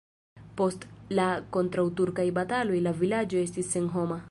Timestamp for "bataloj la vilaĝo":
2.39-3.45